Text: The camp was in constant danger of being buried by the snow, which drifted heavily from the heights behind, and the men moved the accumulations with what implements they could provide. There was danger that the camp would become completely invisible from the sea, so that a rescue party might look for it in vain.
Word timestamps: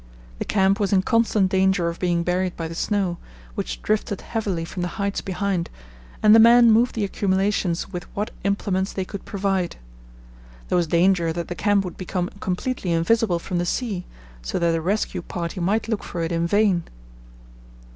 The 0.39 0.45
camp 0.45 0.79
was 0.79 0.91
in 0.91 1.03
constant 1.03 1.51
danger 1.51 1.87
of 1.87 1.99
being 1.99 2.23
buried 2.23 2.55
by 2.57 2.67
the 2.67 2.73
snow, 2.73 3.19
which 3.53 3.83
drifted 3.83 4.21
heavily 4.21 4.65
from 4.65 4.81
the 4.81 4.87
heights 4.97 5.21
behind, 5.21 5.69
and 6.23 6.33
the 6.33 6.39
men 6.39 6.71
moved 6.71 6.95
the 6.95 7.03
accumulations 7.03 7.93
with 7.93 8.05
what 8.15 8.31
implements 8.43 8.93
they 8.93 9.05
could 9.05 9.25
provide. 9.25 9.75
There 10.69 10.75
was 10.75 10.87
danger 10.87 11.31
that 11.33 11.49
the 11.49 11.53
camp 11.53 11.85
would 11.85 11.97
become 11.97 12.29
completely 12.39 12.91
invisible 12.91 13.37
from 13.37 13.59
the 13.59 13.63
sea, 13.67 14.05
so 14.41 14.57
that 14.57 14.73
a 14.73 14.81
rescue 14.81 15.21
party 15.21 15.59
might 15.59 15.87
look 15.87 16.03
for 16.03 16.23
it 16.23 16.31
in 16.31 16.47
vain. 16.47 16.81